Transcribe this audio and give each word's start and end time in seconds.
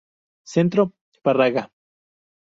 Centro 0.53 0.83
Párraga. 1.23 1.63